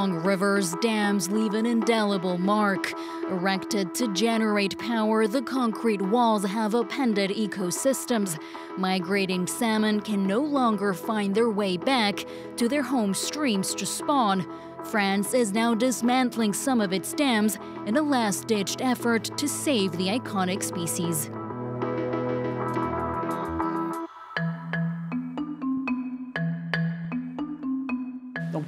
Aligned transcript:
Along 0.00 0.24
rivers, 0.24 0.74
dams 0.80 1.30
leave 1.30 1.52
an 1.52 1.66
indelible 1.66 2.38
mark. 2.38 2.94
Erected 3.28 3.94
to 3.96 4.10
generate 4.14 4.78
power, 4.78 5.26
the 5.26 5.42
concrete 5.42 6.00
walls 6.00 6.42
have 6.42 6.74
upended 6.74 7.32
ecosystems. 7.32 8.40
Migrating 8.78 9.46
salmon 9.46 10.00
can 10.00 10.26
no 10.26 10.40
longer 10.40 10.94
find 10.94 11.34
their 11.34 11.50
way 11.50 11.76
back 11.76 12.24
to 12.56 12.66
their 12.66 12.82
home 12.82 13.12
streams 13.12 13.74
to 13.74 13.84
spawn. 13.84 14.46
France 14.84 15.34
is 15.34 15.52
now 15.52 15.74
dismantling 15.74 16.54
some 16.54 16.80
of 16.80 16.94
its 16.94 17.12
dams 17.12 17.58
in 17.84 17.98
a 17.98 18.02
last 18.02 18.46
ditched 18.46 18.80
effort 18.80 19.24
to 19.36 19.46
save 19.46 19.92
the 19.92 20.06
iconic 20.06 20.62
species. 20.62 21.30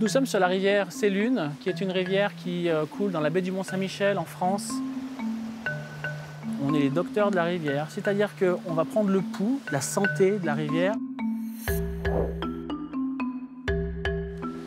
Nous 0.03 0.09
sommes 0.09 0.27
sur 0.27 0.41
la 0.41 0.49
rivière 0.49 0.91
Célune, 0.91 1.53
qui 1.61 1.69
est 1.69 1.81
une 1.81 1.93
rivière 1.93 2.35
qui 2.35 2.69
euh, 2.69 2.87
coule 2.87 3.13
dans 3.13 3.21
la 3.21 3.31
baie 3.31 3.41
du 3.41 3.53
Mont-Saint-Michel 3.53 4.19
en 4.19 4.25
France. 4.25 4.69
On 6.67 6.75
est 6.75 6.81
les 6.81 6.91
docteurs 6.91 7.31
de 7.31 7.37
la 7.37 7.45
rivière, 7.45 7.87
c'est-à-dire 7.89 8.31
qu'on 8.37 8.73
va 8.73 8.85
prendre 8.85 9.11
le 9.11 9.21
pouls, 9.21 9.61
la 9.71 9.81
santé 9.81 10.41
de 10.41 10.45
la 10.45 10.55
rivière. 10.55 10.95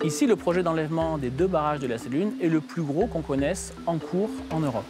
Ici, 0.05 0.25
le 0.25 0.37
projet 0.37 0.63
d'enlèvement 0.63 1.17
des 1.17 1.31
deux 1.31 1.47
barrages 1.47 1.79
de 1.79 1.87
la 1.87 1.97
Célune 1.97 2.31
est 2.41 2.47
le 2.47 2.61
plus 2.61 2.83
gros 2.83 3.07
qu'on 3.07 3.21
connaisse 3.21 3.73
en 3.87 3.97
cours 3.97 4.29
en 4.51 4.61
Europe. 4.61 4.85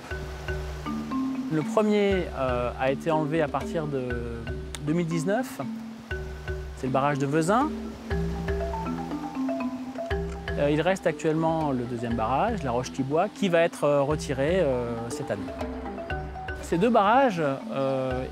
Le 1.51 1.63
premier 1.63 2.27
euh, 2.37 2.69
a 2.79 2.91
été 2.91 3.09
enlevé 3.09 3.41
à 3.41 3.47
partir 3.47 3.87
de 3.87 4.09
2019. 4.85 5.61
C'est 6.77 6.85
le 6.85 6.93
barrage 6.93 7.17
de 7.17 7.25
Vezin, 7.25 7.67
il 10.69 10.81
reste 10.81 11.05
actuellement 11.07 11.71
le 11.71 11.83
deuxième 11.83 12.15
barrage, 12.15 12.63
la 12.63 12.71
Roche-Tibois, 12.71 13.27
qui 13.29 13.49
va 13.49 13.61
être 13.61 13.83
euh, 13.83 14.01
retiré 14.01 14.59
euh, 14.59 14.93
cette 15.09 15.31
année. 15.31 15.41
Ces 16.61 16.77
deux 16.77 16.89
barrages, 16.89 17.43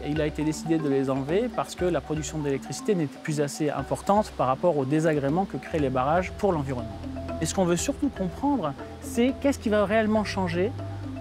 il 0.07 0.19
a 0.19 0.25
été 0.25 0.43
décidé 0.43 0.79
de 0.79 0.89
les 0.89 1.11
enlever 1.11 1.51
parce 1.55 1.75
que 1.75 1.85
la 1.85 2.01
production 2.01 2.39
d'électricité 2.39 2.95
n'était 2.95 3.19
plus 3.21 3.41
assez 3.41 3.69
importante 3.69 4.31
par 4.35 4.47
rapport 4.47 4.75
aux 4.75 4.85
désagréments 4.85 5.45
que 5.45 5.55
créent 5.57 5.77
les 5.77 5.91
barrages 5.91 6.31
pour 6.31 6.51
l'environnement. 6.51 6.97
Et 7.41 7.45
ce 7.45 7.53
qu'on 7.53 7.65
veut 7.65 7.75
surtout 7.75 8.09
comprendre, 8.09 8.73
c'est 9.01 9.35
qu'est-ce 9.39 9.59
qui 9.59 9.69
va 9.69 9.85
réellement 9.85 10.23
changer 10.23 10.71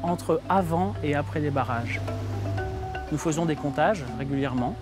entre 0.03 0.41
avant 0.49 0.95
et 1.05 1.15
après 1.15 1.41
les 1.41 1.51
barrages. 1.51 2.01
Nous 3.13 3.19
faisons 3.19 3.45
des 3.45 3.57
comptages 3.57 4.07
régulièrement, 4.19 4.75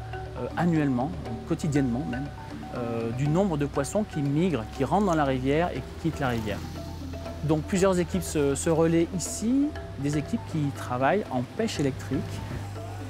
annuellement, 0.56 1.10
quotidiennement 1.48 2.06
même, 2.08 2.26
euh, 2.76 3.10
du 3.18 3.26
nombre 3.26 3.56
de 3.56 3.66
poissons 3.66 4.04
qui 4.04 4.22
migrent, 4.22 4.64
qui 4.76 4.84
rentrent 4.84 5.06
dans 5.06 5.16
la 5.16 5.24
rivière 5.24 5.70
et 5.74 5.80
qui 5.80 6.10
quittent 6.10 6.20
la 6.20 6.28
rivière. 6.28 6.58
Donc 7.42 7.62
plusieurs 7.62 7.98
équipes 7.98 8.22
se, 8.22 8.70
relaient 8.70 9.08
ici, 9.16 9.66
des 9.98 10.18
équipes 10.18 10.40
qui 10.52 10.60
travaillent 10.76 11.24
en 11.32 11.42
pêche 11.42 11.80
électrique. 11.80 12.20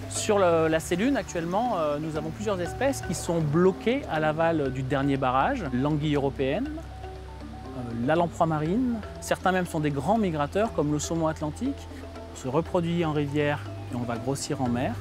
Sur 0.08 0.38
la 0.38 0.80
Célune, 0.80 1.16
actuellement, 1.16 1.76
euh, 1.76 1.98
nous 2.00 2.16
avons 2.16 2.30
plusieurs 2.30 2.58
espèces 2.60 3.02
qui 3.02 3.14
sont 3.14 3.40
bloquées 3.40 4.02
à 4.10 4.18
l'aval 4.18 4.72
du 4.72 4.82
dernier 4.82 5.18
barrage, 5.18 5.64
l'anguille 5.74 6.14
européenne, 6.14 6.70
euh, 6.70 8.06
la 8.06 8.16
lamproie 8.16 8.46
marine. 8.46 8.96
Certains 9.20 9.52
même 9.52 9.66
sont 9.66 9.80
des 9.80 9.90
grands 9.90 10.18
migrateurs, 10.18 10.72
comme 10.72 10.90
le 10.90 10.98
saumon 10.98 11.28
atlantique. 11.28 11.86
On 12.32 12.36
se 12.36 12.48
reproduit 12.48 13.04
en 13.04 13.12
rivière 13.12 13.60
et 13.92 13.96
on 13.96 14.04
va 14.04 14.16
grossir 14.16 14.62
en 14.62 14.70
mer. 14.70 14.94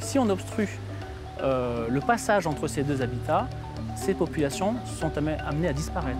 Si 0.00 0.18
on 0.18 0.28
obstrue 0.28 0.68
le 1.42 2.00
passage 2.00 2.46
entre 2.46 2.66
ces 2.66 2.82
deux 2.82 3.02
habitats, 3.02 3.46
ces 3.96 4.14
populations 4.14 4.74
sont 5.00 5.10
amenées 5.18 5.68
à 5.68 5.72
disparaître. 5.72 6.18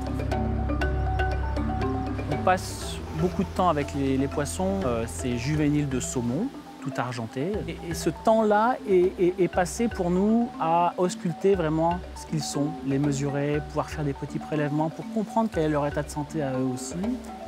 On 2.32 2.36
passe 2.38 2.96
beaucoup 3.20 3.44
de 3.44 3.48
temps 3.48 3.68
avec 3.68 3.94
les, 3.94 4.28
poissons, 4.28 4.80
euh, 4.84 5.04
ces 5.06 5.38
juvéniles 5.38 5.88
de 5.88 6.00
saumon, 6.00 6.48
tout 6.82 6.92
argentés. 6.96 7.52
Et, 7.88 7.94
ce 7.94 8.10
temps-là 8.10 8.76
est, 8.88 9.48
passé 9.48 9.88
pour 9.88 10.10
nous 10.10 10.48
à 10.60 10.94
ausculter 10.98 11.54
vraiment 11.54 11.98
ce 12.14 12.26
qu'ils 12.26 12.42
sont, 12.42 12.68
les 12.86 12.98
mesurer, 12.98 13.60
pouvoir 13.68 13.90
faire 13.90 14.04
des 14.04 14.12
petits 14.12 14.38
prélèvements 14.38 14.90
pour 14.90 15.04
comprendre 15.12 15.50
quel 15.52 15.64
est 15.64 15.68
leur 15.68 15.86
état 15.86 16.02
de 16.02 16.10
santé 16.10 16.42
à 16.42 16.52
eux 16.52 16.66
aussi. 16.72 16.94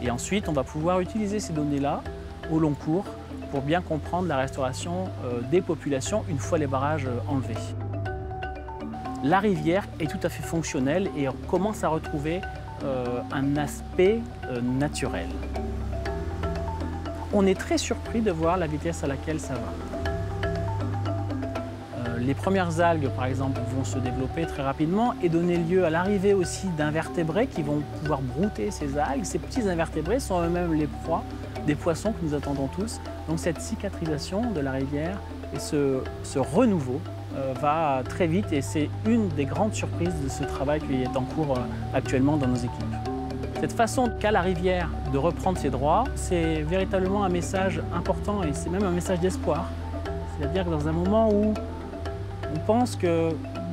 Et 0.03 0.11
ensuite, 0.11 0.49
on 0.49 0.53
va 0.53 0.65
pouvoir 0.65 1.01
utiliser 1.01 1.41
ces 1.41 1.53
données-là 1.53 2.03
au 2.51 2.59
long 2.59 2.75
cours 2.75 3.05
pour 3.51 3.63
bien 3.63 3.81
comprendre 3.81 4.29
la 4.29 4.37
restauration 4.37 5.09
euh, 5.25 5.41
des 5.51 5.61
populations 5.61 6.25
une 6.29 6.39
fois 6.39 6.59
les 6.59 6.67
barrages 6.67 7.07
euh, 7.07 7.19
enlevés 7.29 7.55
la 9.25 9.41
rivière 9.41 9.85
est 9.99 10.09
tout 10.09 10.21
à 10.23 10.29
fait 10.29 10.43
fonctionnelle 10.43 11.11
et 11.17 11.29
on 11.29 11.33
commence 11.49 11.83
à 11.83 11.89
retrouver 11.89 12.41
euh, 12.85 13.21
un 13.33 13.57
aspect 13.57 14.21
euh, 14.45 14.61
naturel. 14.61 15.27
On 17.33 17.45
est 17.45 17.59
très 17.59 17.79
surpris 17.79 18.21
de 18.21 18.31
voir 18.31 18.57
la 18.57 18.69
vitesse 18.69 19.03
à 19.03 19.09
laquelle 19.09 19.41
ça 19.41 19.55
va. 19.55 20.49
Euh, 21.97 22.19
les 22.19 22.35
premières 22.35 22.81
algues, 22.81 23.09
par 23.09 23.25
exemple, 23.25 23.61
vont 23.75 23.85
se 23.85 23.99
développer 23.99 24.47
très 24.47 24.63
rapidement 24.63 25.15
et 25.21 25.29
donner 25.29 25.57
lieu 25.57 25.85
à 25.85 25.91
l'arrivée 25.91 26.33
aussi 26.33 26.69
d'invertébrés 26.79 27.49
qui 27.49 27.63
vont 27.63 27.83
pouvoir 28.01 28.21
brouter 28.21 28.71
ces 28.71 28.97
algues. 28.97 29.25
Ces 29.25 29.41
petits 29.41 29.69
invertébrés 29.69 30.21
sont 30.21 30.41
eux-mêmes 30.41 30.75
les 30.75 30.87
proies 30.87 31.25
des 31.67 31.75
poissons 31.75 32.13
que 32.13 32.25
nous 32.25 32.35
attendons 32.35 32.69
tous. 32.69 33.01
Donc 33.29 33.41
cette 33.41 33.61
cicatrisation 33.61 34.53
de 34.53 34.61
la 34.61 34.71
rivière 34.71 35.19
et 35.55 35.59
ce 35.59 36.01
renouveau 36.39 37.01
va 37.61 38.03
très 38.09 38.27
vite 38.27 38.53
et 38.53 38.63
c'est 38.63 38.89
une 39.07 39.29
des 39.29 39.45
grandes 39.45 39.75
surprises 39.75 40.15
de 40.23 40.29
ce 40.29 40.45
travail 40.45 40.81
qui 40.81 41.03
est 41.03 41.17
en 41.17 41.23
cours 41.23 41.57
euh, 41.57 41.61
actuellement 41.95 42.37
dans 42.37 42.47
nos 42.47 42.57
équipes. 42.57 42.71
Cette 43.61 43.73
façon 43.73 44.11
qu'a 44.21 44.31
la 44.31 44.41
rivière 44.41 44.89
de 45.13 45.19
reprendre 45.19 45.59
ses 45.59 45.71
droits, 45.71 46.05
c'est 46.15 46.63
véritablement 46.63 47.25
un 47.25 47.29
message 47.29 47.81
important 47.95 48.43
et 48.45 48.53
c'est 48.53 48.71
même 48.71 48.85
un 48.85 48.91
message 48.91 49.21
d'espoir. 49.21 49.65
C'est-à-dire 50.39 50.65
que 50.65 50.71
dans 50.71 50.87
un 50.87 50.93
moment 50.93 51.29
où 51.31 51.55
on 52.55 52.59
pense 52.67 52.95
que 52.95 53.31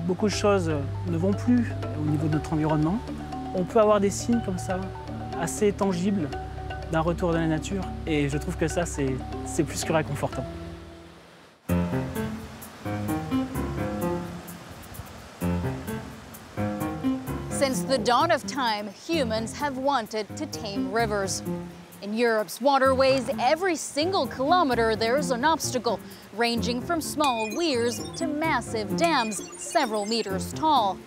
beaucoup 0.07 0.25
de 0.25 0.33
choses 0.33 0.71
ne 1.07 1.17
vont 1.17 1.33
plus 1.33 1.71
au 2.01 2.09
niveau 2.09 2.27
de 2.27 2.33
notre 2.33 2.53
environnement, 2.53 2.97
on 3.53 3.63
peut 3.63 3.79
avoir 3.79 3.99
des 3.99 4.09
signes 4.09 4.41
comme 4.43 4.57
ça, 4.57 4.79
assez 5.39 5.71
tangibles, 5.71 6.27
d'un 6.91 7.01
retour 7.01 7.31
de 7.31 7.37
la 7.37 7.47
nature. 7.47 7.83
Et 8.07 8.29
je 8.29 8.37
trouve 8.37 8.57
que 8.57 8.67
ça, 8.67 8.85
c'est 8.85 9.63
plus 9.63 9.83
que 9.83 9.93
réconfortant. 9.93 10.43
The 17.95 18.03
dawn 18.03 18.29
of 18.29 18.45
time, 18.45 18.89
humans 18.89 19.55
have 19.55 19.77
wanted 19.77 20.27
to 20.35 20.45
tame 20.47 20.91
rivers. 20.91 21.41
In 22.01 22.13
Europe's 22.13 22.59
waterways, 22.59 23.29
every 23.39 23.77
single 23.77 24.27
kilometer 24.27 24.97
there's 24.97 25.31
an 25.31 25.45
obstacle, 25.45 25.97
ranging 26.33 26.81
from 26.81 26.99
small 26.99 27.55
weirs 27.55 28.01
to 28.17 28.27
massive 28.27 28.97
dams 28.97 29.41
several 29.57 30.05
meters 30.05 30.51
tall. 30.51 30.97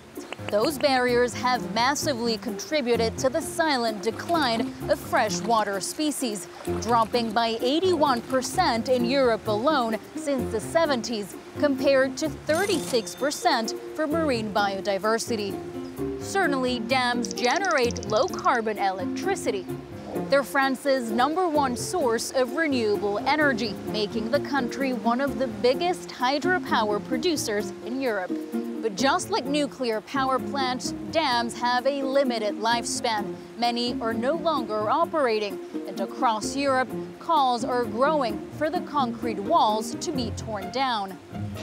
Those 0.50 0.78
barriers 0.78 1.34
have 1.34 1.75
massively 1.75 2.38
contributed 2.38 3.19
to 3.19 3.28
the 3.28 3.43
silent 3.43 4.03
decline 4.03 4.72
of 4.88 4.99
freshwater 4.99 5.82
species, 5.82 6.49
dropping 6.81 7.32
by 7.32 7.56
81% 7.56 8.88
in 8.88 9.05
Europe 9.05 9.47
alone 9.47 9.99
since 10.16 10.50
the 10.50 10.78
70s, 10.78 11.37
compared 11.59 12.16
to 12.16 12.31
36% 12.31 13.78
for 13.94 14.06
marine 14.06 14.55
biodiversity. 14.55 15.88
Certainly, 16.28 16.80
dams 16.80 17.32
generate 17.32 18.06
low-carbon 18.10 18.76
electricity. 18.76 19.64
They're 20.28 20.42
France's 20.42 21.10
number 21.10 21.48
one 21.48 21.74
source 21.74 22.32
of 22.32 22.52
renewable 22.52 23.18
energy, 23.20 23.74
making 23.86 24.30
the 24.30 24.40
country 24.40 24.92
one 24.92 25.22
of 25.22 25.38
the 25.38 25.46
biggest 25.46 26.10
hydropower 26.10 27.02
producers 27.08 27.72
in 27.86 28.02
Europe. 28.02 28.30
But 28.82 28.94
just 28.94 29.30
like 29.30 29.46
nuclear 29.46 30.02
power 30.02 30.38
plants, 30.38 30.92
dams 31.12 31.58
have 31.58 31.86
a 31.86 32.02
limited 32.02 32.56
lifespan. 32.56 33.34
Many 33.56 33.98
are 33.98 34.12
no 34.12 34.34
longer 34.34 34.90
operating, 34.90 35.58
across 36.00 36.56
Europe, 36.56 36.88
calls 37.18 37.64
are 37.64 37.84
growing 37.84 38.38
for 38.52 38.70
the 38.70 38.80
concrete 38.82 39.38
walls 39.38 39.94
to 39.96 40.12
be 40.12 40.30
torn 40.36 40.70
down. 40.70 41.16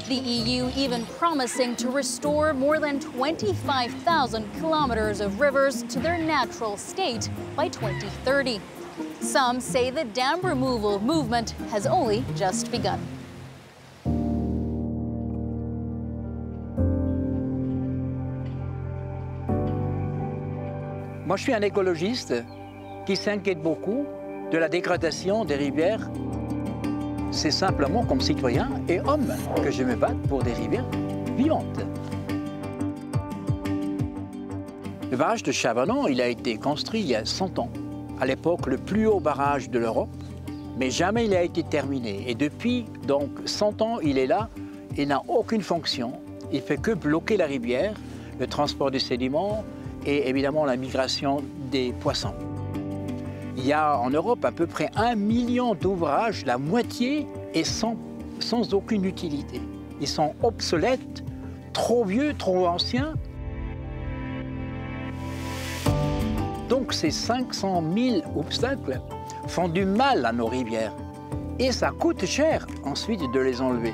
The 0.08 0.16
EU 0.16 0.70
even 0.76 1.06
promising 1.18 1.76
to 1.78 1.90
restore 1.90 2.54
more 2.54 2.80
than 2.80 3.00
25,000 3.00 4.54
kilometers 4.60 5.22
of 5.22 5.40
rivers 5.40 5.84
to 5.84 6.00
their 6.00 6.18
natural 6.18 6.78
state 6.78 7.30
by 7.56 7.68
2030. 7.70 8.60
Some 9.20 9.60
say 9.60 9.90
the 9.90 10.06
dam 10.06 10.42
removal 10.42 11.00
movement 11.00 11.52
has 11.70 11.86
only 11.86 12.24
just 12.36 12.72
begun. 12.72 13.00
Moi, 21.26 21.38
je 21.38 21.44
suis 21.44 21.54
un 21.54 21.62
écologiste 21.64 22.36
qui 23.06 23.16
s'inquiète 23.16 23.62
beaucoup 23.62 24.06
de 24.52 24.58
la 24.58 24.70
dégradation 24.70 25.46
des 25.46 25.56
rivières. 25.56 26.10
C'est 27.32 27.52
simplement 27.52 28.06
comme 28.06 28.22
citoyen 28.22 28.70
et 28.88 29.00
homme 29.00 29.34
que 29.64 29.72
je 29.72 29.84
me 29.84 29.96
batte 29.96 30.18
pour 30.30 30.44
des 30.44 30.54
rivières 30.54 30.86
vivantes. 31.36 31.86
Le 35.12 35.18
barrage 35.18 35.44
de 35.44 35.52
Chavanon, 35.52 36.08
il 36.08 36.22
a 36.22 36.28
été 36.28 36.58
construit 36.58 37.02
il 37.02 37.08
y 37.08 37.16
a 37.16 37.26
100 37.26 37.60
ans. 37.60 37.70
à 38.20 38.26
l'époque 38.26 38.68
le 38.68 38.78
plus 38.78 39.08
haut 39.08 39.20
barrage 39.20 39.70
de 39.70 39.80
l'Europe, 39.80 40.10
mais 40.78 40.90
jamais 40.90 41.26
il 41.26 41.36
a 41.36 41.44
été 41.44 41.64
terminé. 41.64 42.24
Et 42.28 42.36
depuis 42.36 42.86
donc 43.06 43.30
100 43.46 43.82
ans, 43.82 44.00
il 44.00 44.18
est 44.18 44.28
là, 44.28 44.50
il 44.98 45.08
n'a 45.10 45.22
aucune 45.28 45.62
fonction, 45.62 46.14
il 46.52 46.62
fait 46.62 46.78
que 46.78 46.92
bloquer 46.92 47.36
la 47.36 47.46
rivière, 47.46 47.94
le 48.40 48.48
transport 48.48 48.92
des 48.92 49.00
sédiments 49.00 49.64
et 50.06 50.30
évidemment 50.30 50.66
la 50.66 50.78
migration 50.78 51.44
des 51.72 51.94
poissons. 52.00 52.34
Il 53.58 53.66
y 53.66 53.74
a 53.74 53.98
en 53.98 54.10
Europe 54.10 54.44
à 54.44 54.52
peu 54.52 54.68
près 54.68 54.90
un 54.96 55.16
million 55.16 55.76
d'ouvrages, 55.76 56.46
la 56.46 56.58
moitié 56.58 57.26
est 57.54 57.64
sans, 57.64 57.96
aucune 58.74 59.06
utilité. 59.06 59.62
Ils 60.02 60.08
sont 60.08 60.34
obsolètes, 60.44 61.24
trop 61.72 62.04
vieux, 62.04 62.34
trop 62.38 62.68
anciens. 62.68 63.14
Donc 66.68 66.92
ces 66.92 67.12
500 67.12 67.84
000 67.96 68.18
obstacles 68.38 69.00
font 69.48 69.70
du 69.70 69.86
mal 69.86 70.26
à 70.26 70.34
nos 70.34 70.48
rivières. 70.48 70.94
Et 71.58 71.72
ça 71.72 71.92
coûte 71.92 72.26
cher 72.26 72.68
ensuite 72.84 73.22
de 73.32 73.40
les 73.40 73.62
enlever. 73.62 73.94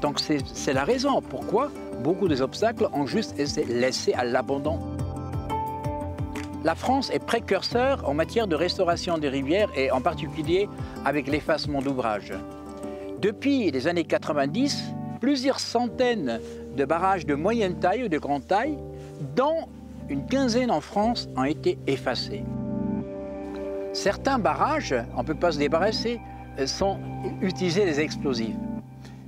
Donc 0.00 0.18
c'est 0.18 0.72
la 0.72 0.84
raison 0.84 1.20
pourquoi 1.20 1.70
beaucoup 2.02 2.28
des 2.28 2.40
obstacles 2.40 2.88
ont 2.92 3.06
juste 3.06 3.38
été 3.38 3.64
laissés 3.64 4.14
à 4.14 4.24
l'abandon. 4.24 4.78
La 6.64 6.74
France 6.74 7.10
est 7.10 7.18
précurseur 7.22 8.08
en 8.08 8.14
matière 8.14 8.46
de 8.46 8.56
restauration 8.56 9.18
des 9.18 9.28
rivières 9.28 9.68
et 9.76 9.90
en 9.90 10.00
particulier 10.00 10.66
avec 11.04 11.28
l'effacement 11.28 11.82
d'ouvrages. 11.82 12.32
Depuis 13.20 13.70
les 13.70 13.86
années 13.86 14.04
90, 14.04 14.82
plusieurs 15.20 15.60
centaines 15.60 16.40
de 16.74 16.84
barrages 16.86 17.26
de 17.26 17.34
moyenne 17.34 17.78
taille 17.78 18.04
ou 18.04 18.08
de 18.08 18.16
grande 18.16 18.46
taille, 18.46 18.78
dont 19.36 19.68
une 20.08 20.24
quinzaine 20.26 20.70
en 20.70 20.80
France, 20.80 21.28
ont 21.36 21.44
été 21.44 21.78
effacés. 21.86 22.44
Certains 23.92 24.38
barrages, 24.38 24.94
on 25.16 25.20
ne 25.20 25.26
peut 25.26 25.34
pas 25.34 25.52
se 25.52 25.58
débarrasser, 25.58 26.18
sont 26.64 26.98
utilisés 27.42 27.84
des 27.84 28.00
explosifs. 28.00 28.56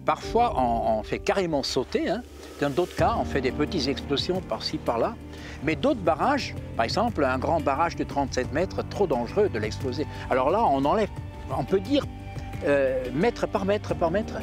Parfois, 0.06 0.54
on, 0.58 1.02
fait 1.02 1.18
carrément 1.18 1.62
sauter. 1.62 2.08
Hein. 2.08 2.22
Dans 2.60 2.70
d'autres 2.70 2.96
cas, 2.96 3.16
on 3.18 3.24
fait 3.24 3.42
des 3.42 3.52
petites 3.52 3.86
explosions 3.88 4.40
par-ci, 4.40 4.78
par-là. 4.78 5.14
Mais 5.62 5.76
d'autres 5.76 6.00
barrages, 6.00 6.54
par 6.76 6.84
exemple, 6.84 7.22
un 7.24 7.38
grand 7.38 7.60
barrage 7.60 7.96
de 7.96 8.04
37 8.04 8.52
mètres, 8.52 8.82
trop 8.88 9.06
dangereux 9.06 9.50
de 9.50 9.58
l'exploser. 9.58 10.06
Alors 10.30 10.50
là, 10.50 10.64
on 10.64 10.84
enlève, 10.86 11.10
on 11.56 11.64
peut 11.64 11.80
dire, 11.80 12.06
euh, 12.64 13.04
mètre 13.12 13.46
par 13.46 13.66
mètre 13.66 13.94
par 13.94 14.10
mètre. 14.10 14.38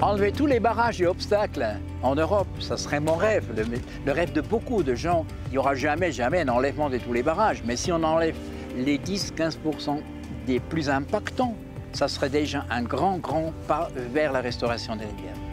Enlever 0.00 0.32
tous 0.32 0.46
les 0.46 0.60
barrages 0.60 1.02
et 1.02 1.06
obstacles 1.06 1.66
en 2.02 2.14
Europe, 2.14 2.48
ça 2.58 2.78
serait 2.78 3.00
mon 3.00 3.16
rêve, 3.16 3.44
le, 3.54 4.12
rêve 4.12 4.32
de 4.32 4.40
beaucoup 4.40 4.82
de 4.82 4.94
gens. 4.94 5.26
Il 5.48 5.52
n'y 5.52 5.58
aura 5.58 5.74
jamais, 5.74 6.10
jamais 6.10 6.40
un 6.40 6.48
enlèvement 6.48 6.88
de 6.88 6.96
tous 6.96 7.12
les 7.12 7.22
barrages. 7.22 7.62
Mais 7.66 7.76
si 7.76 7.92
on 7.92 8.02
enlève 8.02 8.36
les 8.78 8.96
10-15% 8.96 10.00
des 10.46 10.58
plus 10.58 10.88
impactants, 10.88 11.54
ça 11.92 12.08
serait 12.08 12.30
déjà 12.30 12.64
un 12.70 12.82
grand, 12.82 13.18
grand 13.18 13.52
pas 13.68 13.90
vers 13.94 14.32
la 14.32 14.40
restauration 14.40 14.96
des 14.96 15.04
rivières. 15.04 15.49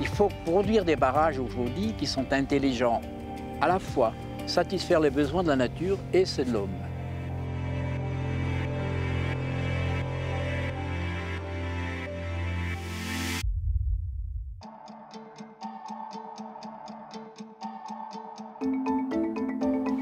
Il 0.00 0.06
faut 0.06 0.28
produire 0.44 0.84
des 0.84 0.96
barrages 0.96 1.38
aujourd'hui 1.38 1.94
qui 1.96 2.06
sont 2.06 2.32
intelligents, 2.32 3.00
à 3.60 3.68
la 3.68 3.78
fois 3.78 4.12
satisfaire 4.46 5.00
les 5.00 5.10
besoins 5.10 5.42
de 5.42 5.48
la 5.48 5.56
nature 5.56 5.98
et 6.12 6.24
ceux 6.24 6.44
de 6.44 6.52
l'homme. 6.52 6.68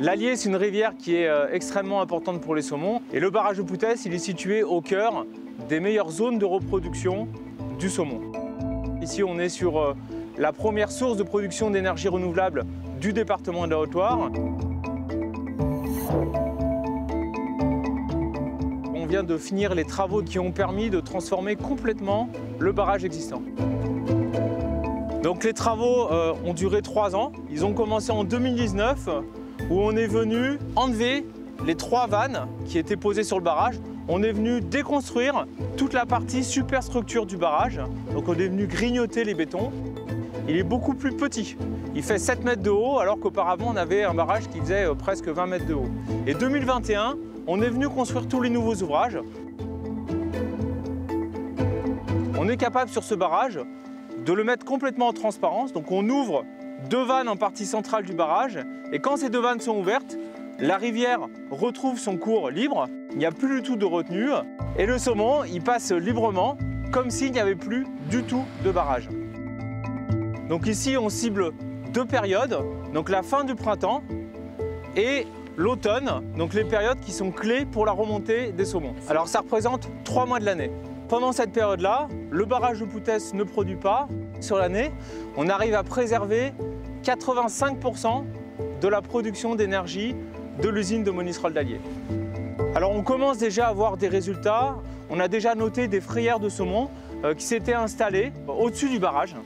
L'Allier, 0.01 0.37
c'est 0.37 0.51
une 0.51 0.57
rivière 0.57 0.93
qui 0.99 1.17
est 1.17 1.29
euh, 1.29 1.49
extrêmement 1.51 2.03
importante 2.03 2.43
pour 2.43 2.55
les 2.55 2.61
saumons. 2.61 3.01
Et 3.11 3.21
le 3.21 3.31
barrage 3.31 3.57
de 3.57 3.63
Poutès, 3.63 4.05
il 4.05 4.13
est 4.13 4.19
situé 4.19 4.63
au 4.63 4.83
cœur 4.83 5.25
des 5.67 5.81
meilleures 5.81 6.11
zones 6.11 6.39
de 6.39 6.45
reproduction 6.45 7.27
du 7.79 7.89
saumon. 7.89 8.34
Ici, 9.05 9.23
on 9.23 9.39
est 9.39 9.51
sur 9.51 9.79
euh, 9.79 9.95
la 10.39 10.55
première 10.55 10.91
source 10.91 11.19
de 11.19 11.23
production 11.23 11.71
d'énergie 11.71 12.09
renouvelable 12.09 12.65
du 13.03 13.13
département 13.13 13.67
de 13.67 13.73
la 13.73 13.81
Haute-Loire. 13.81 14.31
On 18.95 19.05
vient 19.05 19.23
de 19.23 19.37
finir 19.37 19.75
les 19.75 19.85
travaux 19.85 20.23
qui 20.23 20.39
ont 20.39 20.53
permis 20.53 20.89
de 20.89 21.01
transformer 21.01 21.55
complètement 21.55 22.31
le 22.59 22.73
barrage 22.73 23.05
existant. 23.05 23.43
Donc 25.23 25.45
les 25.45 25.53
travaux 25.53 26.11
euh, 26.11 26.33
ont 26.43 26.55
duré 26.55 26.81
trois 26.81 27.15
ans. 27.15 27.33
Ils 27.51 27.67
ont 27.67 27.75
commencé 27.75 28.11
en 28.11 28.25
2019 28.25 29.11
où 29.69 29.83
on 29.83 29.95
est 29.97 30.07
venu 30.07 30.59
enlever 30.77 31.27
les 31.67 31.75
trois 31.75 32.07
vannes 32.07 32.47
qui 32.65 32.79
étaient 32.79 32.97
posées 32.97 33.23
sur 33.23 33.37
le 33.37 33.45
barrage. 33.45 33.75
On 34.07 34.23
est 34.23 34.33
venu 34.33 34.61
déconstruire 34.61 35.47
toute 35.79 35.95
la 35.95 36.05
partie 36.05 36.45
superstructure 36.45 37.25
du 37.25 37.39
barrage. 37.39 37.81
Donc 38.13 38.29
on 38.29 38.35
est 38.35 38.49
venu 38.49 38.67
grignoter 38.67 39.25
les 39.25 39.33
bétons. 39.33 39.73
Il 40.47 40.57
est 40.59 40.63
beaucoup 40.63 40.93
plus 40.93 41.13
petit. 41.13 41.57
Il 41.95 42.03
fait 42.03 42.19
7 42.19 42.45
mètres 42.45 42.63
de 42.63 42.69
haut 42.69 42.99
alors 42.99 43.19
qu'auparavant 43.19 43.73
on 43.73 43.77
avait 43.77 44.05
un 44.05 44.13
barrage 44.13 44.49
qui 44.49 44.61
faisait 44.61 44.85
euh, 44.85 44.95
presque 44.95 45.29
20 45.29 45.47
mètres 45.47 45.67
de 45.67 45.73
haut. 45.73 45.89
Et 46.27 46.35
2021, 46.35 47.17
on 47.47 47.63
est 47.63 47.71
venu 47.71 47.89
construire 47.89 48.29
tous 48.29 48.43
les 48.43 48.51
nouveaux 48.51 48.75
ouvrages. 48.75 49.19
On 52.39 52.49
est 52.51 52.59
capable 52.59 52.91
sur 52.91 53.05
ce 53.05 53.15
barrage 53.15 53.59
de 54.27 54.33
le 54.35 54.45
mettre 54.45 54.67
complètement 54.67 55.09
en 55.09 55.13
transparence. 55.15 55.73
Donc 55.73 55.91
on 55.91 56.07
ouvre 56.11 56.45
deux 56.91 57.03
vannes 57.03 57.29
en 57.29 57.37
partie 57.37 57.65
centrale 57.65 58.05
du 58.05 58.13
barrage. 58.13 58.59
Et 58.93 58.99
quand 58.99 59.17
ces 59.17 59.31
deux 59.31 59.41
vannes 59.41 59.61
sont 59.61 59.79
ouvertes, 59.79 60.19
la 60.59 60.77
rivière 60.77 61.21
retrouve 61.51 61.99
son 61.99 62.17
cours 62.17 62.51
libre. 62.51 62.87
Il 63.13 63.19
n'y 63.19 63.27
a 63.27 63.33
plus 63.33 63.61
du 63.61 63.63
tout 63.63 63.77
de 63.77 63.85
retenue. 63.85 64.31
Et 64.79 64.87
le 64.87 64.99
saumon, 64.99 65.45
il 65.45 65.63
passe 65.63 65.93
librement, 65.93 66.57
comme 66.93 67.11
s'il 67.11 67.33
n'y 67.33 67.41
avait 67.41 67.57
plus 67.57 67.87
du 68.09 68.23
tout 68.23 68.45
de 68.65 68.71
barrage. 68.71 69.09
Donc 70.49 70.67
ici, 70.67 70.97
on 70.97 71.09
cible 71.09 71.53
deux 71.93 72.05
périodes. 72.05 72.59
Donc 72.93 73.09
la 73.09 73.23
fin 73.23 73.45
du 73.45 73.55
printemps 73.55 74.03
et 74.97 75.27
l'automne, 75.57 76.23
donc 76.37 76.55
les 76.55 76.65
périodes 76.65 77.01
qui 77.01 77.13
sont 77.13 77.31
clés 77.31 77.65
pour 77.65 77.87
la 77.87 77.93
remontée 77.93 78.53
des 78.53 78.65
saumons. 78.65 78.95
Alors 79.09 79.29
ça 79.29 79.41
représente 79.41 79.89
trois 80.05 80.27
mois 80.27 80.39
de 80.39 80.45
l'année. 80.45 80.71
Pendant 81.09 81.33
cette 81.33 81.53
période-là, 81.53 82.09
le 82.31 82.45
barrage 82.45 82.81
de 82.81 82.85
Poutès 82.85 83.35
ne 83.35 83.45
produit 83.45 83.77
pas. 83.77 84.09
Sur 84.41 84.57
l'année, 84.57 84.91
on 85.37 85.49
arrive 85.49 85.75
à 85.75 85.83
préserver 85.83 86.53
85% 87.03 88.25
de 88.81 88.89
la 88.89 89.03
production 89.03 89.55
d'énergie 89.55 90.15
de 90.63 90.69
l'usine 90.69 91.05
de 91.05 91.11
Monistrol 91.11 91.53
d'Allier. 91.53 91.81
Alors 92.75 92.91
on 92.91 93.03
commence 93.03 93.39
déjà 93.39 93.67
à 93.67 93.71
avoir 93.71 93.97
des 93.97 94.09
résultats. 94.09 94.77
On 95.11 95.21
a 95.21 95.29
déjà 95.29 95.55
noté 95.55 95.87
des 95.87 96.01
frayères 96.01 96.41
de 96.41 96.49
saumon 96.49 96.91
euh, 97.25 97.35
qui 97.35 97.45
s'étaient 97.45 97.75
installées 97.75 98.33
au-dessus 98.49 98.89
du 98.89 98.99
barrage 98.99 99.37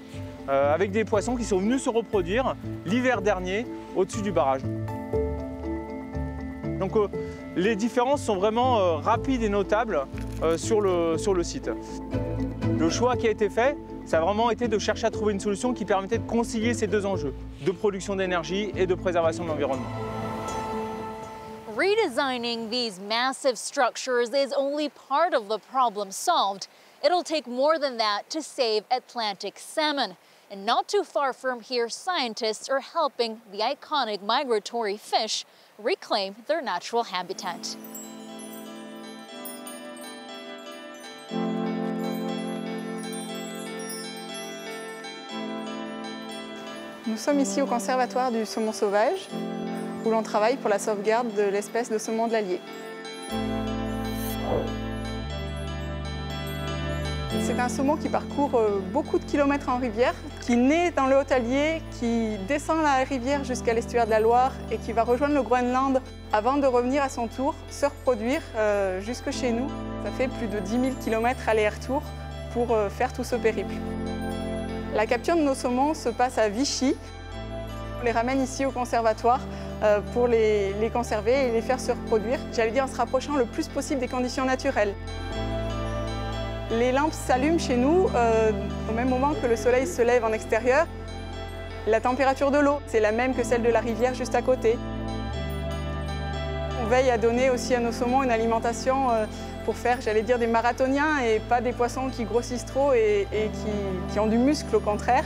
euh, 0.49 0.75
avec 0.75 0.91
des 0.91 1.05
poissons 1.05 1.37
qui 1.37 1.45
sont 1.45 1.59
venus 1.59 1.83
se 1.83 1.91
reproduire 1.91 2.57
l'hiver 2.87 3.21
dernier 3.21 3.67
au-dessus 3.95 4.23
du 4.23 4.33
barrage. 4.33 4.63
Donc 6.79 6.97
euh, 6.97 7.09
les 7.57 7.77
différences 7.77 8.23
sont 8.23 8.37
vraiment 8.37 8.97
rapides 8.97 9.43
et 9.43 9.49
notables 9.49 10.07
sur, 10.57 10.81
le, 10.81 11.19
sur 11.19 11.35
le 11.35 11.43
site. 11.43 11.71
Le 12.79 12.89
choix 12.89 13.17
qui 13.17 13.27
a 13.27 13.31
été 13.31 13.51
fait, 13.51 13.77
ça 14.07 14.19
a 14.19 14.21
vraiment 14.21 14.51
été 14.51 14.69
de 14.69 14.79
chercher 14.79 15.07
à 15.07 15.11
trouver 15.11 15.33
une 15.33 15.41
solution 15.41 15.75
qui 15.75 15.85
permettait 15.85 16.19
de 16.19 16.27
concilier 16.27 16.73
ces 16.73 16.87
deux 16.87 17.05
enjeux, 17.05 17.35
de 17.67 17.73
production 17.73 18.15
d'énergie 18.15 18.71
et 18.77 18.87
de 18.87 18.95
préservation 18.95 19.43
de 19.43 19.49
l'environnement. 19.49 20.08
Redesigning 21.79 22.71
these 22.71 22.99
massive 22.99 23.57
structures 23.57 24.35
is 24.35 24.53
only 24.53 24.89
part 24.89 25.33
of 25.33 25.47
the 25.47 25.61
problem 25.61 26.11
solved. 26.11 26.67
It'll 27.05 27.23
take 27.23 27.47
more 27.47 27.79
than 27.79 27.99
that 27.99 28.29
to 28.31 28.43
save 28.43 28.83
Atlantic 28.91 29.61
salmon. 29.61 30.17
And 30.51 30.67
not 30.67 30.89
too 30.89 31.05
far 31.05 31.33
from 31.33 31.61
here, 31.61 31.89
scientists 31.89 32.69
are 32.69 32.81
helping 32.81 33.43
the 33.53 33.59
iconic 33.61 34.23
migratory 34.25 34.97
fish 34.97 35.45
reclaim 35.79 36.35
their 36.49 36.61
natural 36.61 37.05
habitat. 37.05 37.77
Nous 47.07 47.21
sommes 47.21 47.41
ici 47.41 47.61
au 47.61 47.67
Conservatoire 47.67 48.33
du 48.33 48.45
saumon 48.45 48.75
sauvage, 48.75 49.29
où 50.05 50.11
l'on 50.11 50.23
travaille 50.23 50.57
pour 50.57 50.71
la 50.71 50.79
sauvegarde 50.79 51.33
de 51.35 51.43
l'espèce 51.43 51.91
de 51.91 51.99
saumon 51.99 52.27
de 52.27 52.33
l'Allier. 52.33 52.61
C'est 57.49 57.59
un 57.59 57.69
saumon 57.69 57.97
qui 57.97 58.09
parcourt 58.09 58.55
euh, 58.57 58.81
beaucoup 58.93 59.19
de 59.19 59.25
kilomètres 59.25 59.69
en 59.69 59.79
rivière, 59.79 60.15
qui 60.43 60.57
naît 60.57 60.91
dans 60.91 61.07
le 61.07 61.17
Haut-Allier, 61.17 61.81
qui 61.99 62.37
descend 62.47 62.83
la 62.83 63.05
rivière 63.05 63.43
jusqu'à 63.43 63.73
l'estuaire 63.73 64.05
de 64.05 64.11
la 64.11 64.21
Loire 64.21 64.53
et 64.71 64.77
qui 64.77 64.93
va 64.93 65.03
rejoindre 65.03 65.35
le 65.35 65.43
Groenland 65.43 66.01
avant 66.33 66.59
de 66.59 66.67
revenir 66.67 67.03
à 67.03 67.09
son 67.09 67.27
tour, 67.27 67.55
se 67.71 67.87
reproduire 67.87 68.43
euh, 68.57 69.01
jusque 69.01 69.31
chez 69.31 69.51
nous. 69.51 69.67
Ça 70.05 70.11
fait 70.11 70.29
plus 70.29 70.47
de 70.47 70.59
10 70.59 70.71
000 70.71 70.85
km 71.03 71.49
aller-retour 71.49 72.03
pour 72.53 72.73
euh, 72.73 72.91
faire 72.91 73.13
tout 73.13 73.25
ce 73.25 73.37
périple. 73.37 73.75
La 74.95 75.07
capture 75.07 75.37
de 75.37 75.43
nos 75.43 75.55
saumons 75.55 75.95
se 75.95 76.11
passe 76.11 76.39
à 76.39 76.49
Vichy. 76.49 76.97
On 78.01 78.05
les 78.05 78.13
ramène 78.13 78.43
ici 78.43 78.67
au 78.67 78.71
conservatoire 78.71 79.41
pour 80.13 80.27
les, 80.27 80.91
conserver 80.93 81.49
et 81.49 81.53
les 81.53 81.61
faire 81.61 81.79
se 81.81 81.93
reproduire. 81.93 82.39
J'allais 82.53 82.71
dire 82.71 82.85
en 82.85 82.89
se 82.89 82.97
rapprochant 82.97 83.37
le 83.37 83.45
plus 83.45 83.69
possible 83.69 84.01
des 84.01 84.09
conditions 84.09 84.45
naturelles. 84.45 84.95
Les 86.71 86.93
lampes 86.93 87.15
s'allument 87.15 87.59
chez 87.59 87.77
nous 87.77 88.09
euh, 88.15 88.51
au 88.91 88.93
même 88.93 89.09
moment 89.09 89.33
que 89.41 89.47
le 89.47 89.57
soleil 89.57 89.87
se 89.87 90.03
lève 90.03 90.23
en 90.23 90.33
extérieur. 90.35 90.87
La 91.87 92.01
température 92.01 92.51
de 92.51 92.59
l'eau, 92.59 92.81
c'est 92.87 93.01
la 93.01 93.11
même 93.11 93.35
que 93.35 93.43
celle 93.43 93.63
de 93.63 93.71
la 93.71 93.81
rivière 93.81 94.13
juste 94.13 94.35
à 94.35 94.43
côté. 94.43 94.77
On 96.83 96.87
veille 96.89 97.11
à 97.11 97.17
donner 97.17 97.49
aussi 97.49 97.75
à 97.75 97.81
nos 97.81 97.91
saumons 97.91 98.23
une 98.23 98.31
alimentation 98.31 99.11
euh, 99.11 99.25
pour 99.65 99.77
faire, 99.77 100.03
j'allais 100.03 100.23
dire, 100.23 100.39
des 100.39 100.47
marathoniens 100.47 101.21
et 101.21 101.41
pas 101.41 101.63
des 101.63 101.73
poissons 101.73 102.11
qui 102.11 102.25
grossissent 102.25 102.67
trop 102.67 102.93
et, 102.93 103.27
qui 104.13 104.19
ont 104.19 104.27
du 104.27 104.37
muscle 104.37 104.77
au 104.77 104.81
contraire. 104.81 105.25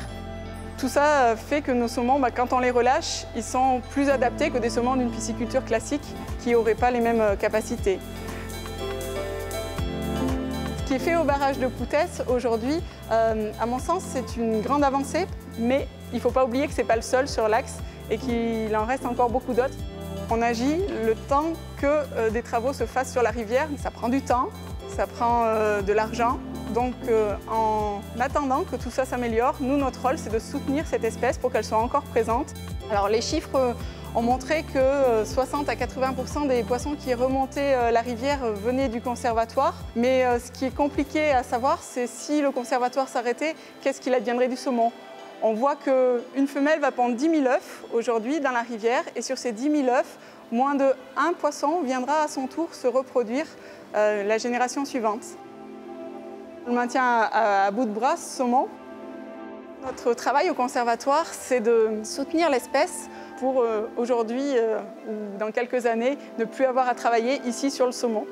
Tout 0.82 0.88
ça 0.88 1.26
euh, 1.26 1.36
fait 1.36 1.62
que 1.62 1.70
nos 1.70 1.86
saumons, 1.86 2.18
bah, 2.18 2.32
quand 2.32 2.52
on 2.52 2.58
les 2.58 2.72
relâche, 2.72 3.24
ils 3.36 3.44
sont 3.44 3.80
plus 3.90 4.08
adaptés 4.08 4.50
que 4.50 4.58
des 4.58 4.68
saumons 4.68 4.96
d'une 4.96 5.12
pisciculture 5.12 5.64
classique 5.64 6.02
qui 6.40 6.50
n'auraient 6.50 6.74
pas 6.74 6.90
les 6.90 6.98
mêmes 6.98 7.20
euh, 7.20 7.36
capacités. 7.36 8.00
Ce 10.78 10.82
qui 10.88 10.94
est 10.94 10.98
fait 10.98 11.14
au 11.14 11.22
barrage 11.22 11.60
de 11.60 11.68
Poutès 11.68 12.24
aujourd'hui, 12.26 12.82
euh, 13.12 13.52
à 13.60 13.66
mon 13.66 13.78
sens, 13.78 14.02
c'est 14.04 14.36
une 14.36 14.60
grande 14.60 14.82
avancée, 14.82 15.28
mais 15.56 15.86
il 16.12 16.16
ne 16.16 16.20
faut 16.20 16.32
pas 16.32 16.44
oublier 16.44 16.66
que 16.66 16.72
ce 16.72 16.78
n'est 16.78 16.88
pas 16.88 16.96
le 16.96 17.02
seul 17.02 17.28
sur 17.28 17.46
l'axe 17.46 17.76
et 18.10 18.18
qu'il 18.18 18.74
en 18.74 18.84
reste 18.84 19.06
encore 19.06 19.30
beaucoup 19.30 19.52
d'autres. 19.52 19.78
On 20.30 20.42
agit 20.42 20.78
le 21.06 21.14
temps 21.14 21.52
que 21.80 22.30
des 22.30 22.42
travaux 22.42 22.72
se 22.72 22.86
fassent 22.86 23.12
sur 23.12 23.22
la 23.22 23.30
rivière. 23.30 23.68
Ça 23.76 23.92
prend 23.92 24.08
du 24.08 24.20
temps, 24.20 24.48
ça 24.96 25.06
prend 25.06 25.44
euh, 25.44 25.82
de 25.82 25.92
l'argent. 25.92 26.38
Donc 26.72 26.94
euh, 27.08 27.34
en 27.50 28.00
attendant 28.18 28.64
que 28.64 28.76
tout 28.76 28.90
ça 28.90 29.04
s'améliore, 29.04 29.56
nous, 29.60 29.76
notre 29.76 30.00
rôle, 30.02 30.18
c'est 30.18 30.32
de 30.32 30.38
soutenir 30.38 30.86
cette 30.86 31.04
espèce 31.04 31.38
pour 31.38 31.52
qu'elle 31.52 31.64
soit 31.64 31.78
encore 31.78 32.02
présente. 32.04 32.54
Alors 32.90 33.08
les 33.08 33.20
chiffres 33.20 33.56
euh, 33.56 33.72
ont 34.14 34.22
montré 34.22 34.62
que 34.62 34.78
euh, 34.78 35.24
60 35.24 35.68
à 35.68 35.74
80% 35.74 36.48
des 36.48 36.62
poissons 36.62 36.94
qui 36.94 37.12
remontaient 37.14 37.92
la 37.92 38.00
rivière 38.00 38.40
venaient 38.52 38.88
du 38.88 39.00
conservatoire. 39.00 39.74
Mais 39.96 40.24
ce 40.38 40.50
qui 40.50 40.64
est 40.64 40.74
compliqué 40.74 41.30
à 41.30 41.42
savoir, 41.42 41.78
c'est 41.82 42.06
si 42.06 42.40
le 42.40 42.50
conservatoire 42.50 43.08
s'arrêtait, 43.08 43.54
qu'est-ce 43.82 44.00
qu'il 44.00 44.14
adviendrait 44.14 44.48
du 44.48 44.56
saumon? 44.56 44.92
On 45.42 45.54
voit 45.54 45.76
qu'une 45.76 46.46
femelle 46.46 46.80
va 46.80 46.92
pondre 46.92 47.16
10 47.16 47.30
000 47.42 47.46
œufs 47.46 47.82
aujourd'hui 47.92 48.40
dans 48.40 48.52
la 48.52 48.62
rivière 48.62 49.02
et 49.16 49.22
sur 49.22 49.38
ces 49.38 49.52
10 49.52 49.84
000 49.84 49.88
œufs, 49.88 50.18
moins 50.52 50.74
de 50.74 50.84
un 51.16 51.32
poisson 51.32 51.80
viendra 51.82 52.22
à 52.22 52.28
son 52.28 52.46
tour 52.46 52.74
se 52.74 52.86
reproduire 52.86 53.46
euh, 53.94 54.22
la 54.22 54.38
génération 54.38 54.84
suivante. 54.84 55.24
On 56.66 56.70
le 56.70 56.76
maintient 56.76 57.28
à, 57.32 57.70
bout 57.70 57.84
de 57.84 57.90
bras, 57.90 58.16
ce 58.16 58.38
saumon. 58.38 58.68
Notre 59.84 60.14
travail 60.14 60.48
au 60.48 60.54
conservatoire, 60.54 61.26
c'est 61.26 61.60
de 61.60 62.00
soutenir 62.04 62.48
l'espèce 62.50 63.08
pour 63.38 63.62
euh, 63.62 63.88
aujourd'hui 63.96 64.56
euh, 64.56 64.78
ou 65.08 65.38
dans 65.38 65.50
quelques 65.50 65.86
années 65.86 66.16
ne 66.38 66.44
plus 66.44 66.64
avoir 66.64 66.88
à 66.88 66.94
travailler 66.94 67.40
ici 67.46 67.70
sur 67.70 67.86
le 67.86 67.92
saumon. 67.92 68.24